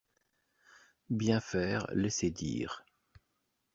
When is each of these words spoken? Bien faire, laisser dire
Bien 1.11 1.39
faire, 1.39 1.85
laisser 1.93 2.31
dire 2.31 2.83